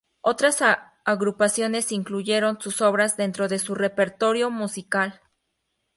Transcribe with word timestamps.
Otras 0.21 0.63
agrupaciones 1.05 1.91
incluyeron 1.91 2.59
sus 2.59 2.81
obras 2.81 3.17
dentro 3.17 3.47
de 3.47 3.59
su 3.59 3.75
repertorio 3.75 4.49
musical. 4.49 5.21